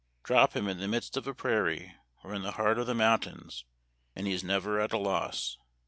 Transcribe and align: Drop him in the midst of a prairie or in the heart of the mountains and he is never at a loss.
Drop 0.23 0.55
him 0.55 0.67
in 0.67 0.79
the 0.79 0.87
midst 0.87 1.15
of 1.15 1.27
a 1.27 1.33
prairie 1.35 1.93
or 2.23 2.33
in 2.33 2.41
the 2.41 2.53
heart 2.53 2.79
of 2.79 2.87
the 2.87 2.95
mountains 2.95 3.65
and 4.15 4.25
he 4.25 4.33
is 4.33 4.43
never 4.43 4.79
at 4.81 4.93
a 4.93 4.97
loss. 4.97 5.59